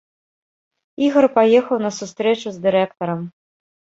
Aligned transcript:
Ігар 1.07 1.25
паехаў 1.35 1.77
на 1.85 1.91
сустрэчу 1.99 2.47
с 2.53 2.57
дырэктарам. 2.63 3.21